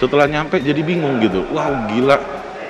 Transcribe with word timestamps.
Setelah 0.00 0.24
nyampe 0.24 0.56
jadi 0.64 0.80
bingung 0.80 1.20
gitu. 1.20 1.44
Wow, 1.52 1.84
gila. 1.92 2.16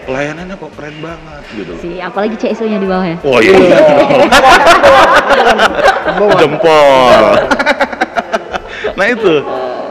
Pelayanannya 0.03 0.58
kok 0.58 0.74
keren 0.74 0.98
banget 0.98 1.43
gitu. 1.54 1.72
Si 1.79 2.03
apalagi 2.03 2.35
CSO-nya 2.35 2.83
di 2.83 2.88
bawah 2.90 3.06
ya. 3.06 3.17
Oh 3.22 3.38
iya. 3.38 3.54
Jempol. 6.40 7.24
nah 8.99 9.06
itu. 9.06 9.35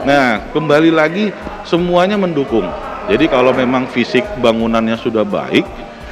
Nah, 0.04 0.44
kembali 0.52 0.92
lagi 0.92 1.32
semuanya 1.64 2.20
mendukung. 2.20 2.68
Jadi 3.08 3.24
kalau 3.32 3.56
memang 3.56 3.88
fisik 3.88 4.28
bangunannya 4.44 5.00
sudah 5.00 5.24
baik, 5.24 5.64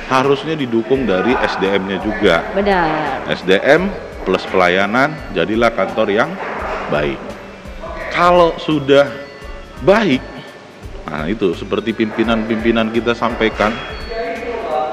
harusnya 0.08 0.56
didukung 0.56 1.04
dari 1.04 1.36
SDM-nya 1.36 1.98
juga. 2.00 2.40
Benar. 2.56 3.28
SDM 3.28 3.92
plus 4.24 4.44
pelayanan, 4.48 5.12
jadilah 5.36 5.72
kantor 5.72 6.08
yang 6.08 6.30
baik. 6.88 7.20
Kalau 8.12 8.56
sudah 8.56 9.04
baik, 9.84 10.24
nah 11.06 11.28
itu 11.28 11.52
seperti 11.54 11.92
pimpinan-pimpinan 11.92 12.90
kita 12.90 13.12
sampaikan, 13.12 13.70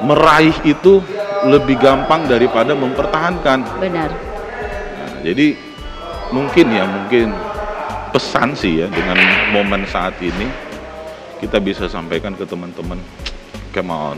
meraih 0.03 0.53
itu 0.67 0.99
lebih 1.47 1.79
gampang 1.79 2.27
daripada 2.27 2.75
mempertahankan. 2.75 3.59
Benar. 3.79 4.11
Nah, 4.11 5.15
jadi 5.23 5.55
mungkin 6.29 6.67
ya 6.75 6.85
mungkin 6.85 7.31
pesan 8.11 8.55
sih 8.55 8.83
ya 8.83 8.87
dengan 8.91 9.19
momen 9.51 9.87
saat 9.87 10.15
ini 10.19 10.47
kita 11.39 11.59
bisa 11.59 11.87
sampaikan 11.91 12.35
ke 12.35 12.47
teman-teman, 12.47 12.99
come 13.75 13.91
on, 13.91 14.17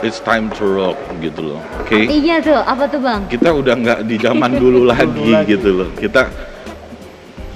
it's 0.00 0.20
time 0.20 0.48
to 0.56 0.64
rock 0.64 0.96
gitu 1.20 1.54
loh, 1.54 1.60
oke? 1.80 1.96
Iya 1.96 2.40
tuh, 2.40 2.60
apa 2.60 2.84
tuh 2.88 3.00
bang? 3.00 3.20
Kita 3.28 3.50
udah 3.52 3.74
nggak 3.76 3.98
di 4.08 4.16
zaman 4.16 4.50
dulu 4.62 4.88
lagi 4.88 5.30
gitu 5.46 5.84
loh, 5.84 5.88
kita 5.96 6.28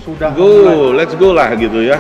Sudah 0.04 0.36
go, 0.36 0.92
let's 0.92 1.16
go 1.16 1.32
lah 1.32 1.56
gitu 1.56 1.80
ya. 1.80 1.96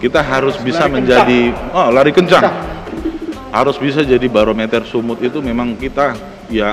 Kita 0.00 0.24
harus 0.24 0.56
bisa 0.56 0.88
Lari 0.88 0.94
menjadi, 0.96 1.40
oh 1.76 1.92
lari 1.92 2.08
kencang, 2.16 2.48
harus 3.52 3.76
bisa 3.76 4.00
jadi 4.00 4.24
barometer 4.32 4.80
sumut 4.88 5.20
itu 5.20 5.44
memang 5.44 5.76
kita 5.76 6.16
ya 6.48 6.72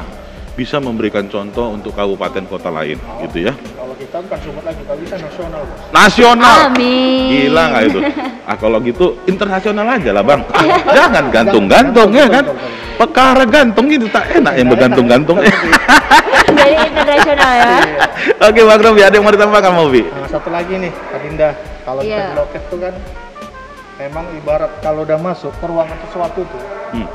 bisa 0.57 0.81
memberikan 0.81 1.29
contoh 1.29 1.69
untuk 1.69 1.93
kabupaten 1.93 2.41
kota 2.49 2.73
lain 2.73 2.97
gitu 3.21 3.45
ya. 3.45 3.53
Kalau 3.53 3.93
kita 3.93 4.17
bukan 4.25 4.39
sumut 4.41 4.63
lagi, 4.65 4.81
kalau 4.89 4.97
bisa 4.97 5.15
nasional. 5.21 5.61
Bos. 5.61 5.79
Nasional. 5.93 6.57
Amin. 6.73 7.29
Gila 7.29 7.63
nggak 7.69 7.83
itu? 7.85 7.99
Ah 8.47 8.55
kalau 8.55 8.79
gitu 8.79 9.19
internasional 9.27 9.83
aja 9.83 10.15
lah 10.15 10.23
bang. 10.23 10.39
Ah, 10.55 10.63
jangan 10.87 11.27
gantung-gantung 11.27 12.15
ya 12.15 12.31
kan? 12.31 12.47
Perkara 12.95 13.43
gantung 13.43 13.91
itu 13.91 14.07
tak 14.07 14.39
enak 14.39 14.55
yang 14.55 14.71
bergantung-gantung. 14.71 15.37
Jadi 15.43 16.73
internasional 16.79 17.51
ya. 17.59 17.67
Oke 18.47 18.63
bang 18.63 18.79
Robi, 18.79 19.01
ada 19.03 19.19
yang 19.19 19.27
mau 19.27 19.35
ditambahkan 19.35 19.71
mau 19.75 19.91
Bi? 19.91 19.99
Nah, 19.99 20.31
satu 20.31 20.47
lagi 20.47 20.79
nih, 20.79 20.91
Kak 20.95 21.19
Dinda. 21.21 21.49
Kalau 21.83 22.01
kita 22.01 22.15
Iya. 22.15 22.23
di 22.23 22.35
loket 22.39 22.63
tuh 22.71 22.79
kan 22.79 22.93
memang 23.99 24.25
ibarat 24.33 24.71
kalau 24.79 25.03
udah 25.03 25.19
masuk 25.19 25.51
ke 25.51 25.65
ruangan 25.67 25.97
sesuatu 26.07 26.41
tuh 26.47 26.61
Hmm. 26.95 27.07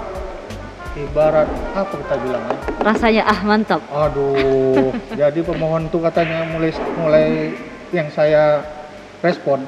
Ibarat 1.02 1.48
apa 1.72 1.94
kita 1.94 2.14
bilangnya? 2.18 2.56
Rasanya 2.78 3.22
ah 3.24 3.40
mantap. 3.42 3.80
Aduh, 3.88 4.90
jadi 5.20 5.40
pemohon 5.42 5.86
tuh 5.88 6.00
katanya 6.00 6.46
mulai 6.48 6.70
mulai 6.96 7.26
yang 7.90 8.08
saya 8.08 8.62
respon 9.20 9.62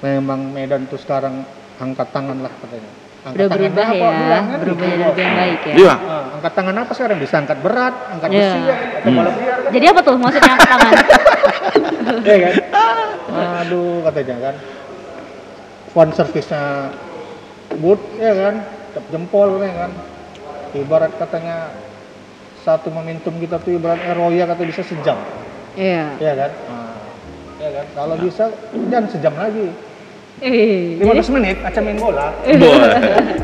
memang 0.00 0.50
Medan 0.50 0.86
tuh 0.86 0.96
sekarang 0.96 1.42
angkat 1.76 2.08
tangan 2.10 2.38
lah 2.40 2.52
katanya. 2.60 2.90
Angkat 3.24 3.36
Udah 3.40 3.48
tangan 3.48 3.60
berubah 3.64 3.86
apa 3.88 3.96
ya, 3.96 4.10
bilang 4.14 4.44
kan 4.44 4.58
berubah 4.60 4.84
gitu, 4.84 4.92
jadi 4.92 5.04
lebih 5.08 5.24
Bos. 5.24 5.34
baik 5.34 5.60
ya. 5.64 5.74
Iya. 5.74 5.94
Ah, 5.96 6.24
angkat 6.36 6.52
tangan 6.52 6.74
apa 6.76 6.92
sekarang 6.92 7.18
bisa 7.18 7.34
angkat 7.40 7.58
berat, 7.60 7.94
angkat 8.12 8.28
Iya. 8.28 8.36
besi 8.36 8.58
ya, 8.60 8.76
atau 8.76 9.08
Hmm. 9.08 9.16
liar 9.16 9.56
kan? 9.56 9.70
Jadi 9.72 9.86
apa 9.88 10.00
tuh 10.00 10.14
maksudnya 10.16 10.52
angkat 10.52 10.68
tangan? 10.68 10.92
Iya 12.24 12.36
kan? 12.38 12.54
Aduh 13.64 14.04
katanya 14.04 14.36
kan. 14.40 14.54
Phone 15.90 16.10
service-nya 16.12 16.62
good 17.78 18.00
ya 18.18 18.32
kan, 18.34 18.54
jempol 19.08 19.56
ya 19.58 19.72
kan. 19.78 19.90
Ibarat 20.74 21.14
katanya 21.16 21.70
satu 22.66 22.90
momentum 22.90 23.38
kita 23.38 23.62
tuh 23.62 23.78
ibarat 23.78 24.00
Eroya 24.04 24.44
kata 24.44 24.62
bisa 24.64 24.82
sejam, 24.82 25.14
Iya. 25.76 26.16
ya 26.18 26.32
kan? 26.34 26.50
Nah, 26.66 26.96
ya 27.60 27.68
kan? 27.70 27.86
Kalau 27.94 28.14
bisa 28.18 28.44
jangan 28.90 29.06
sejam 29.06 29.34
lagi. 29.36 29.68
Eh, 30.42 30.98
15 30.98 31.30
menit 31.30 31.62
aja 31.62 31.78
main 31.78 31.94
bola. 31.94 32.34
Boy, 32.42 32.74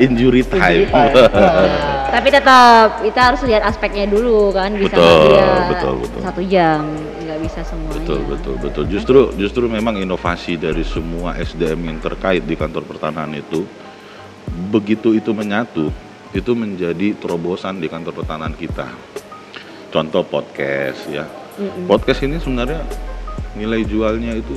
injury 0.02 0.42
time. 0.42 0.58
Injury 0.58 0.84
time. 0.91 1.22
Tapi 2.18 2.28
tetap 2.34 2.98
kita 2.98 3.20
harus 3.30 3.41
lihat 3.47 3.62
aspeknya 3.62 4.10
dulu 4.10 4.50
kan 4.50 4.74
bisa 4.74 4.98
Betul, 4.98 5.30
dia 5.30 5.47
betul, 5.70 5.94
betul. 6.02 6.20
satu 6.26 6.42
jam 6.42 6.82
nggak 7.22 7.38
bisa 7.47 7.60
semuanya. 7.62 7.94
betul, 7.94 8.20
betul, 8.26 8.54
betul. 8.58 8.84
Justru, 8.91 9.20
justru 9.38 9.64
memang 9.70 9.94
inovasi 9.94 10.58
dari 10.58 10.82
semua 10.82 11.38
SDM 11.38 11.78
yang 11.78 11.98
terkait 12.02 12.42
di 12.42 12.58
kantor 12.58 12.82
pertanahan 12.82 13.30
itu, 13.38 13.62
begitu 14.74 15.14
itu 15.14 15.30
menyatu, 15.30 15.94
itu 16.30 16.54
menjadi 16.54 17.18
terobosan 17.18 17.82
di 17.82 17.91
kantor 17.91 18.22
pertanahan 18.22 18.54
kita. 18.54 18.86
Contoh 19.91 20.22
podcast 20.22 21.10
ya. 21.10 21.26
Podcast 21.91 22.22
ini 22.22 22.38
sebenarnya 22.38 22.86
nilai 23.58 23.82
jualnya 23.82 24.38
itu 24.38 24.54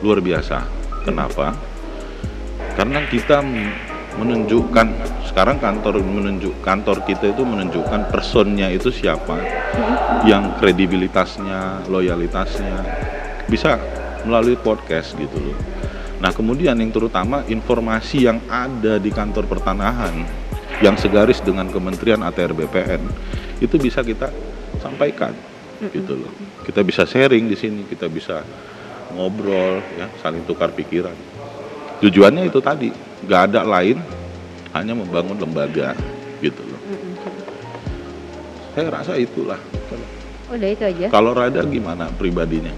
luar 0.00 0.22
biasa. 0.22 0.62
Kenapa? 1.02 1.52
Karena 2.78 3.02
kita 3.10 3.42
menunjukkan 4.14 4.86
sekarang 5.26 5.58
kantor 5.58 5.98
menunjuk 5.98 6.62
kantor 6.62 7.02
kita 7.02 7.34
itu 7.34 7.42
menunjukkan 7.42 8.14
personnya 8.14 8.70
itu 8.70 8.94
siapa, 8.94 9.34
yang 10.22 10.54
kredibilitasnya, 10.62 11.90
loyalitasnya 11.90 12.78
bisa 13.50 13.76
melalui 14.22 14.54
podcast 14.54 15.18
gitu 15.18 15.34
loh. 15.42 15.58
Nah 16.22 16.30
kemudian 16.30 16.78
yang 16.78 16.94
terutama 16.94 17.42
informasi 17.50 18.30
yang 18.30 18.38
ada 18.46 19.02
di 19.02 19.10
kantor 19.10 19.50
pertanahan 19.50 20.43
yang 20.82 20.98
segaris 20.98 21.38
dengan 21.44 21.70
Kementerian 21.70 22.22
ATR 22.24 22.56
BPN 22.56 23.02
itu 23.62 23.76
bisa 23.78 24.02
kita 24.02 24.30
sampaikan 24.82 25.34
gitu 25.92 26.18
loh. 26.18 26.32
Kita 26.64 26.80
bisa 26.80 27.04
sharing 27.04 27.46
di 27.46 27.56
sini, 27.58 27.84
kita 27.86 28.08
bisa 28.08 28.42
ngobrol 29.14 29.84
ya, 29.94 30.08
saling 30.18 30.42
tukar 30.48 30.72
pikiran. 30.72 31.14
Tujuannya 32.02 32.50
itu 32.50 32.58
tadi, 32.58 32.90
nggak 33.24 33.42
ada 33.52 33.60
lain, 33.62 34.00
hanya 34.74 34.92
membangun 34.96 35.38
lembaga 35.38 35.94
gitu 36.42 36.62
loh. 36.66 36.80
Saya 38.74 38.90
rasa 38.90 39.14
itulah. 39.14 39.60
Udah 40.50 40.68
itu 40.68 40.84
aja. 40.84 41.06
Kalau 41.08 41.32
Rada 41.32 41.64
gimana 41.64 42.10
pribadinya? 42.14 42.70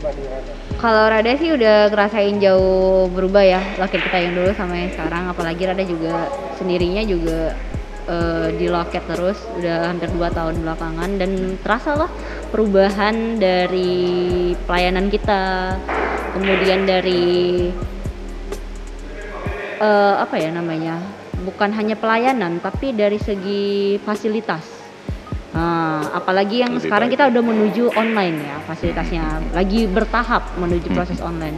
Kalau 0.76 1.08
Rada 1.08 1.34
sih 1.34 1.50
udah 1.50 1.90
ngerasain 1.90 2.36
jauh 2.38 3.10
berubah 3.10 3.42
ya 3.42 3.60
loket 3.80 4.04
kita 4.06 4.18
yang 4.22 4.32
dulu 4.38 4.50
sama 4.54 4.76
yang 4.76 4.92
sekarang 4.92 5.26
apalagi 5.26 5.62
Rada 5.66 5.82
juga 5.82 6.30
sendirinya 6.60 7.02
juga 7.02 7.56
eh, 8.06 8.48
di 8.54 8.66
loket 8.66 9.02
terus 9.06 9.38
udah 9.54 9.90
hampir 9.90 10.08
2 10.08 10.30
tahun 10.30 10.54
belakangan 10.62 11.10
dan 11.18 11.30
terasa 11.60 11.94
lah 11.96 12.10
perubahan 12.48 13.36
dari 13.36 13.94
pelayanan 14.62 15.06
kita 15.08 15.74
kemudian 16.34 16.84
dari 16.84 17.68
eh, 19.78 20.14
apa 20.16 20.34
ya 20.36 20.50
namanya 20.50 20.98
bukan 21.42 21.70
hanya 21.70 21.94
pelayanan 21.94 22.58
tapi 22.58 22.92
dari 22.92 23.18
segi 23.18 23.64
fasilitas 24.02 24.74
Nah, 25.56 26.12
apalagi 26.12 26.60
yang 26.60 26.76
Lebih 26.76 26.84
sekarang 26.84 27.08
baik. 27.08 27.16
kita 27.16 27.32
udah 27.32 27.40
menuju 27.40 27.84
online 27.96 28.44
ya 28.44 28.60
fasilitasnya 28.68 29.40
lagi 29.56 29.88
bertahap 29.88 30.52
menuju 30.60 30.92
Hmm. 30.92 30.96
proses 31.00 31.16
online 31.24 31.56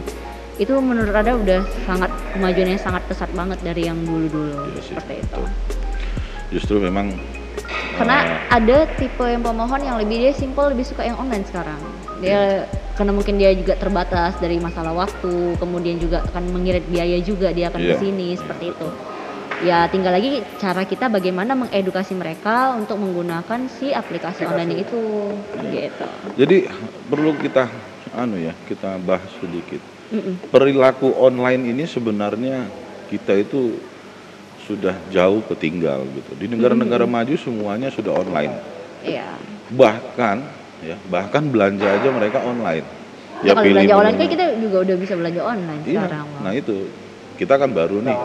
itu 0.55 0.71
menurut 0.79 1.11
Ada 1.11 1.35
udah 1.35 1.59
sangat 1.83 2.07
kemajuannya 2.31 2.79
sangat 2.79 3.03
pesat 3.11 3.27
banget 3.35 3.59
dari 3.59 3.91
yang 3.91 3.99
dulu-dulu 3.99 4.71
Iya 4.71 4.79
sih, 4.79 4.95
seperti 4.95 5.19
itu 5.19 5.41
betul. 5.43 5.78
Justru 6.49 6.81
memang 6.81 7.13
karena 7.99 8.17
eh, 8.23 8.39
ada 8.47 8.77
tipe 8.95 9.25
yang 9.27 9.43
pemohon 9.43 9.81
yang 9.83 9.99
lebih 9.99 10.23
dia 10.23 10.31
simple 10.31 10.71
lebih 10.71 10.87
suka 10.87 11.03
yang 11.03 11.19
online 11.19 11.43
sekarang. 11.43 11.79
Dia 12.23 12.63
karena 12.95 13.11
mungkin 13.15 13.35
dia 13.39 13.51
juga 13.55 13.75
terbatas 13.75 14.35
dari 14.39 14.59
masalah 14.59 14.91
waktu 14.95 15.55
kemudian 15.59 15.99
juga 15.99 16.23
akan 16.31 16.51
mengirit 16.51 16.83
biaya 16.87 17.19
juga 17.19 17.51
dia 17.51 17.71
akan 17.71 17.79
Iya. 17.79 17.95
ke 17.95 18.03
sini 18.03 18.27
seperti 18.39 18.65
itu. 18.71 18.87
Ya 19.59 19.91
tinggal 19.91 20.15
lagi 20.15 20.39
cara 20.55 20.87
kita 20.87 21.11
bagaimana 21.11 21.51
mengedukasi 21.51 22.15
mereka 22.15 22.71
untuk 22.79 22.95
menggunakan 22.95 23.67
si 23.67 23.91
aplikasi 23.91 24.47
online 24.47 24.87
itu. 24.87 25.35
Gitu. 25.67 26.07
Jadi 26.39 26.57
perlu 27.11 27.35
kita 27.35 27.67
anu 28.15 28.39
ya, 28.39 28.55
kita 28.71 28.95
bahas 29.03 29.27
sedikit. 29.43 29.83
Mm-mm. 30.09 30.49
Perilaku 30.49 31.11
online 31.19 31.75
ini 31.75 31.83
sebenarnya 31.83 32.65
kita 33.11 33.35
itu 33.35 33.75
sudah 34.69 34.93
jauh 35.09 35.41
ketinggal 35.49 36.05
gitu. 36.13 36.31
Di 36.37 36.45
negara-negara 36.45 37.09
maju 37.09 37.33
semuanya 37.33 37.89
sudah 37.89 38.13
online. 38.13 38.53
iya 39.01 39.25
Bahkan 39.73 40.37
ya, 40.85 40.95
bahkan 41.09 41.49
belanja 41.49 41.89
aja 41.89 42.09
mereka 42.13 42.37
online. 42.45 42.85
ya, 43.41 43.57
kalau 43.57 43.73
belanja 43.73 43.95
online 43.97 44.17
kan 44.21 44.27
kita 44.29 44.45
juga 44.61 44.77
udah 44.85 44.95
bisa 44.99 45.13
belanja 45.17 45.41
online 45.41 45.81
Iya, 45.87 46.05
sekarang 46.05 46.25
nah 46.45 46.51
itu 46.53 46.75
kita 47.39 47.53
kan 47.57 47.69
baru 47.73 47.97
nih. 48.03 48.19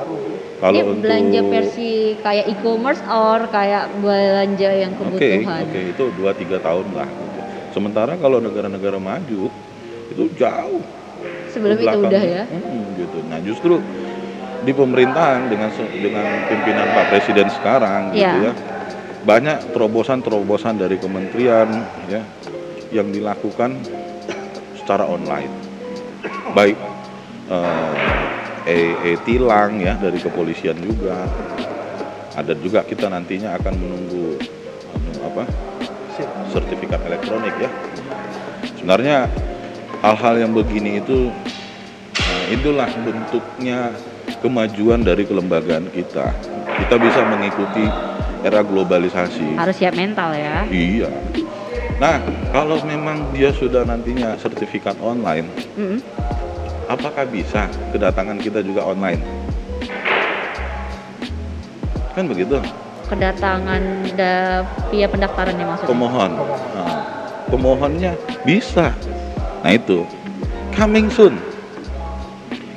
Kalau 0.58 0.80
Ini 0.80 0.80
untuk 0.86 1.02
belanja 1.04 1.40
versi 1.50 1.92
kayak 2.24 2.46
e-commerce 2.50 3.02
or 3.06 3.46
kayak 3.52 3.84
belanja 4.00 4.70
yang 4.74 4.92
Oke, 4.96 5.28
kebutuhan. 5.28 5.64
oke 5.66 5.80
itu 5.92 6.04
2-3 6.18 6.56
tahun 6.60 6.86
lah. 6.94 7.08
gitu. 7.08 7.40
Sementara 7.74 8.12
kalau 8.20 8.38
negara-negara 8.38 8.98
maju 9.02 9.50
itu 10.12 10.24
jauh 10.38 10.82
Sebelum 11.54 11.78
itu 11.78 11.98
udah 12.02 12.22
ya. 12.26 12.44
Mm, 12.50 12.82
gitu. 12.98 13.18
Nah 13.30 13.38
justru 13.42 13.74
di 14.64 14.72
pemerintahan 14.72 15.52
dengan 15.52 15.70
dengan 15.92 16.26
pimpinan 16.48 16.86
Pak 16.96 17.06
Presiden 17.12 17.48
sekarang 17.52 18.16
gitu 18.16 18.24
Iya. 18.24 18.50
ya 18.50 18.52
banyak 19.24 19.72
terobosan-terobosan 19.72 20.76
dari 20.76 21.00
kementerian 21.00 21.68
ya 22.08 22.20
yang 22.92 23.08
dilakukan 23.08 23.80
secara 24.76 25.08
online 25.08 25.52
baik 26.52 26.76
eh, 27.48 27.94
e, 28.68 28.76
e-tilang 29.16 29.80
ya 29.80 29.96
dari 29.96 30.20
kepolisian 30.20 30.76
juga 30.80 31.24
ada 32.34 32.52
juga 32.58 32.82
kita 32.84 33.08
nantinya 33.08 33.56
akan 33.56 33.74
menunggu 33.78 34.36
anu, 34.92 35.12
apa 35.24 35.42
sertifikat 36.50 37.00
elektronik 37.06 37.54
ya. 37.58 37.70
Sebenarnya 38.78 39.26
hal-hal 40.02 40.34
yang 40.46 40.52
begini 40.54 41.02
itu 41.02 41.30
nah, 42.14 42.44
itulah 42.50 42.90
bentuknya 43.02 43.90
kemajuan 44.40 45.04
dari 45.04 45.24
kelembagaan 45.24 45.88
kita. 45.92 46.32
Kita 46.74 46.94
bisa 46.98 47.20
mengikuti 47.28 47.84
era 48.44 48.60
globalisasi. 48.60 49.56
Harus 49.56 49.76
siap 49.80 49.96
mental 49.96 50.36
ya. 50.36 50.68
Iya. 50.68 51.08
Nah, 51.96 52.18
kalau 52.50 52.76
memang 52.82 53.30
dia 53.30 53.54
sudah 53.54 53.86
nantinya 53.86 54.34
sertifikat 54.36 54.98
online, 54.98 55.46
Mm-mm. 55.78 56.02
apakah 56.90 57.22
bisa 57.24 57.70
kedatangan 57.94 58.36
kita 58.42 58.60
juga 58.66 58.82
online? 58.82 59.22
Kan 62.18 62.26
begitu. 62.26 62.58
Kedatangan 63.06 63.82
da, 64.18 64.64
via 64.90 65.06
pendaftaran 65.06 65.54
ya 65.54 65.66
maksudnya. 65.70 65.90
pemohon. 65.92 66.30
Nah, 66.74 66.98
pemohonnya 67.48 68.12
bisa. 68.42 68.90
Nah 69.62 69.70
itu 69.72 70.02
coming 70.74 71.08
soon. 71.08 71.38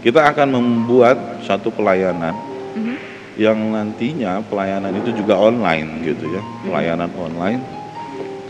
Kita 0.05 0.29
akan 0.29 0.55
membuat 0.55 1.36
satu 1.47 1.71
pelayanan 1.71 2.35
Mhm. 2.75 2.95
yang 3.39 3.57
nantinya 3.71 4.43
pelayanan 4.43 4.91
itu 4.91 5.15
juga 5.15 5.39
online 5.39 6.03
gitu 6.03 6.27
ya, 6.27 6.43
pelayanan 6.61 7.07
online 7.15 7.61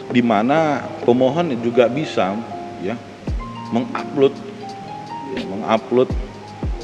di 0.09 0.23
mana 0.25 0.81
pemohon 1.05 1.53
juga 1.61 1.85
bisa 1.85 2.33
ya 2.81 2.97
mengupload 3.69 4.33
ya, 5.35 5.41
mengupload 5.45 6.09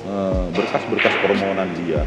eh, 0.03 0.47
berkas-berkas 0.51 1.15
permohonan 1.17 1.71
dia, 1.73 2.03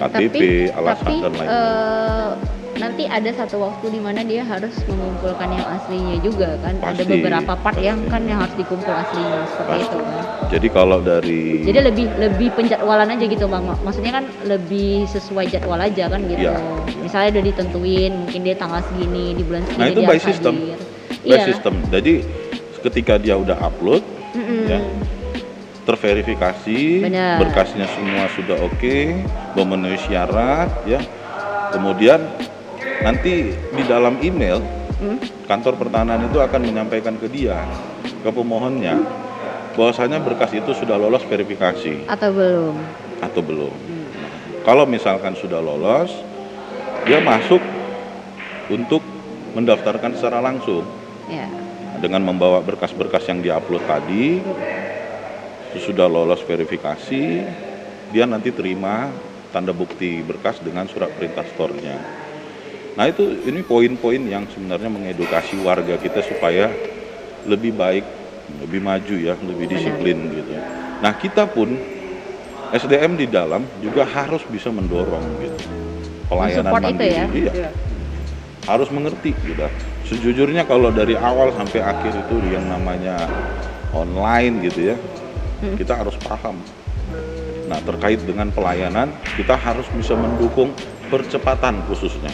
KTP, 0.00 0.72
alasan 0.72 1.20
tapi 1.20 1.22
dan 1.22 1.32
lain-lain. 1.36 1.76
eh, 1.76 2.59
nanti 2.80 3.04
ada 3.04 3.30
satu 3.30 3.60
waktu 3.60 3.86
di 3.90 4.00
mana 4.00 4.20
dia 4.20 4.40
harus 4.42 4.72
mengumpulkan 4.84 5.48
yang 5.50 5.66
aslinya 5.70 6.16
juga 6.18 6.56
kan. 6.58 6.74
Ada 6.80 6.98
Pasti, 6.98 7.12
beberapa 7.12 7.52
part 7.54 7.78
yang 7.78 8.00
kan 8.06 8.24
yang 8.24 8.40
harus 8.40 8.56
dikumpul 8.56 8.88
aslinya 8.88 9.44
seperti 9.46 9.70
Pasti. 9.76 9.86
itu 9.86 9.98
kan. 10.00 10.22
Jadi 10.50 10.68
kalau 10.68 10.98
dari 10.98 11.42
Jadi 11.62 11.78
lebih 11.84 12.06
lebih 12.16 12.48
penjadwalan 12.52 13.08
aja 13.10 13.24
gitu 13.24 13.44
bang. 13.44 13.62
Mak- 13.62 13.82
Maksudnya 13.82 14.12
kan 14.12 14.24
lebih 14.44 15.04
sesuai 15.06 15.46
jadwal 15.46 15.78
aja 15.78 16.08
kan 16.08 16.20
gitu. 16.24 16.42
Iya. 16.42 16.56
Misalnya 16.98 17.28
udah 17.36 17.44
ditentuin 17.46 18.12
mungkin 18.16 18.40
dia 18.40 18.56
tanggal 18.56 18.80
segini 18.82 19.36
di 19.36 19.42
bulan 19.42 19.62
segini 19.64 19.78
Nah, 19.78 19.86
itu 19.86 20.00
dia 20.00 20.08
by 20.08 20.12
harus 20.12 20.24
system. 20.24 20.54
hadir. 20.56 20.78
by 21.20 21.28
Iya. 21.28 21.42
system. 21.44 21.74
Jadi 21.86 22.12
ketika 22.80 23.14
dia 23.14 23.36
udah 23.36 23.60
upload, 23.60 24.00
Mm-mm. 24.32 24.64
ya, 24.66 24.80
terverifikasi, 25.82 26.80
Benar. 27.02 27.36
berkasnya 27.38 27.86
semua 27.90 28.24
sudah 28.30 28.56
oke, 28.58 28.96
memenuhi 29.52 29.98
syarat, 30.00 30.70
ya. 30.84 31.00
Kemudian 31.70 32.18
nanti 33.00 33.32
di 33.54 33.82
dalam 33.82 34.20
email 34.20 34.60
Mm. 35.00 35.16
kantor 35.48 35.80
pertahanan 35.80 36.28
itu 36.28 36.36
akan 36.36 36.60
menyampaikan 36.60 37.16
ke 37.16 37.24
dia, 37.24 37.64
ke 38.04 38.28
pemohonnya, 38.28 39.00
bahwasanya 39.72 40.20
berkas 40.20 40.52
itu 40.52 40.76
sudah 40.76 41.00
lolos 41.00 41.24
verifikasi 41.24 42.04
Atau 42.04 42.36
belum? 42.36 42.76
atau 43.24 43.40
belum. 43.40 43.72
Hmm. 43.72 44.08
Kalau 44.60 44.84
misalkan 44.84 45.32
sudah 45.32 45.56
lolos, 45.56 46.12
dia 47.08 47.16
masuk 47.16 47.64
untuk 48.68 49.00
mendaftarkan 49.56 50.20
secara 50.20 50.44
langsung 50.44 50.84
Ya. 51.32 51.48
dengan 51.96 52.20
membawa 52.20 52.60
berkas-berkas 52.60 53.24
yang 53.24 53.40
diupload 53.40 53.80
tadi 53.88 54.44
sesudah 55.72 56.12
lolos 56.12 56.44
verifikasi 56.44 57.24
dia 58.12 58.24
nanti 58.28 58.52
terima 58.52 59.08
tanda 59.48 59.72
bukti 59.72 60.20
berkas 60.20 60.60
dengan 60.60 60.84
surat 60.84 61.08
perintah 61.14 61.46
store-nya 61.46 62.19
nah 63.00 63.08
itu 63.08 63.24
ini 63.48 63.64
poin-poin 63.64 64.20
yang 64.20 64.44
sebenarnya 64.52 64.92
mengedukasi 64.92 65.56
warga 65.64 65.96
kita 65.96 66.20
supaya 66.20 66.68
lebih 67.48 67.72
baik 67.72 68.04
lebih 68.60 68.84
maju 68.84 69.14
ya 69.16 69.40
lebih 69.40 69.72
disiplin 69.72 70.28
gitu 70.28 70.52
nah 71.00 71.16
kita 71.16 71.48
pun 71.48 71.80
SDM 72.76 73.16
di 73.16 73.24
dalam 73.24 73.64
juga 73.80 74.04
harus 74.04 74.44
bisa 74.52 74.68
mendorong 74.68 75.24
gitu 75.40 75.56
pelayanan 76.28 76.72
mandiri 76.76 77.08
ya? 77.08 77.24
Iya 77.32 77.52
Iya. 77.56 77.70
harus 78.68 78.92
mengerti 78.92 79.32
gitu. 79.42 79.66
Sejujurnya 80.06 80.68
kalau 80.68 80.92
dari 80.92 81.16
awal 81.16 81.50
sampai 81.56 81.80
akhir 81.80 82.12
itu 82.12 82.36
yang 82.52 82.68
namanya 82.68 83.16
online 83.90 84.62
gitu 84.68 84.94
ya, 84.94 84.96
Hmm. 85.64 85.74
kita 85.74 85.96
harus 85.98 86.14
paham. 86.20 86.60
Nah 87.66 87.80
terkait 87.82 88.20
dengan 88.22 88.52
pelayanan 88.52 89.10
kita 89.34 89.56
harus 89.58 89.88
bisa 89.96 90.14
mendukung 90.14 90.70
percepatan 91.10 91.82
khususnya. 91.90 92.30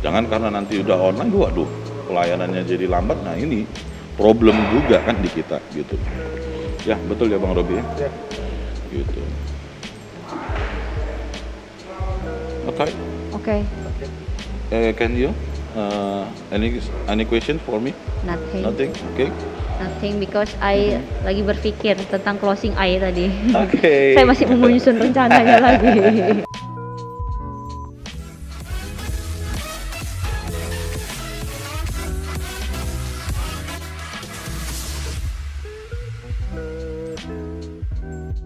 Jangan 0.00 0.24
karena 0.32 0.48
nanti 0.48 0.80
udah 0.80 0.96
online, 0.96 1.32
waduh 1.36 1.68
pelayanannya 2.08 2.64
jadi 2.64 2.88
lambat. 2.88 3.20
Nah 3.20 3.36
ini 3.36 3.68
problem 4.16 4.56
juga 4.72 4.98
kan 5.04 5.16
di 5.20 5.28
kita 5.28 5.60
gitu. 5.76 5.94
Ya 6.88 6.96
betul 7.06 7.28
ya 7.28 7.36
Bang 7.36 7.52
Robi 7.52 7.78
ya. 7.78 7.84
Ya. 8.08 8.10
Gitu. 8.88 9.20
Oke. 12.66 12.88
Oke. 13.36 13.56
Uh, 14.70 14.92
can 14.96 15.12
you 15.18 15.34
uh, 15.76 16.24
any 16.48 16.80
any 17.10 17.28
question 17.28 17.60
for 17.62 17.76
me? 17.76 17.92
Nothing. 18.24 18.62
Nothing. 18.64 18.90
Okay. 19.14 19.28
Nothing 19.80 20.20
because 20.20 20.52
I 20.60 21.00
lagi 21.24 21.40
berpikir 21.44 21.96
tentang 22.08 22.40
closing 22.40 22.72
I 22.76 22.96
tadi. 23.00 23.28
Oke. 23.52 24.12
Saya 24.16 24.24
masih 24.24 24.44
mau 24.48 24.68
menyusun 24.68 24.96
rencananya 24.96 25.58
lagi. 25.60 26.44